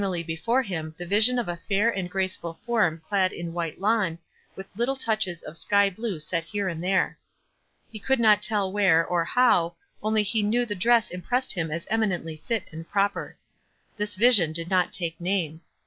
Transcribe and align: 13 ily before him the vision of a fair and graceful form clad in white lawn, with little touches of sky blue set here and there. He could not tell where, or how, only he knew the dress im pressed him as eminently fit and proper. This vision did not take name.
13 0.01 0.05
ily 0.09 0.23
before 0.23 0.63
him 0.63 0.95
the 0.97 1.05
vision 1.05 1.37
of 1.37 1.47
a 1.47 1.59
fair 1.69 1.87
and 1.87 2.09
graceful 2.09 2.59
form 2.65 2.99
clad 3.07 3.31
in 3.31 3.53
white 3.53 3.79
lawn, 3.79 4.17
with 4.55 4.67
little 4.75 4.95
touches 4.95 5.43
of 5.43 5.59
sky 5.59 5.91
blue 5.91 6.19
set 6.19 6.43
here 6.43 6.67
and 6.67 6.83
there. 6.83 7.19
He 7.87 7.99
could 7.99 8.19
not 8.19 8.41
tell 8.41 8.71
where, 8.71 9.05
or 9.05 9.23
how, 9.25 9.75
only 10.01 10.23
he 10.23 10.41
knew 10.41 10.65
the 10.65 10.73
dress 10.73 11.11
im 11.11 11.21
pressed 11.21 11.53
him 11.53 11.69
as 11.69 11.85
eminently 11.91 12.41
fit 12.47 12.63
and 12.71 12.89
proper. 12.89 13.37
This 13.95 14.15
vision 14.15 14.53
did 14.53 14.71
not 14.71 14.91
take 14.91 15.21
name. 15.21 15.61